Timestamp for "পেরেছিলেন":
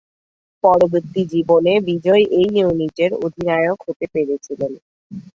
4.13-4.71